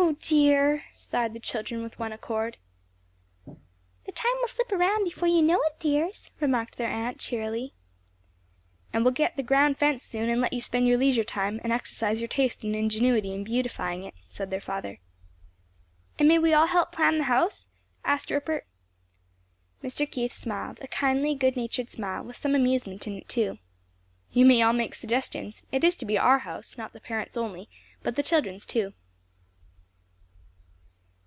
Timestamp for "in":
10.14-10.28, 13.34-13.44, 23.06-23.14